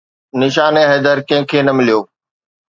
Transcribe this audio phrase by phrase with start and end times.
[0.41, 1.99] نشان حيدر ڪنهن کي نه مليو